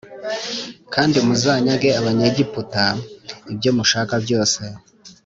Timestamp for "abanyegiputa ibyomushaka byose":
1.99-4.63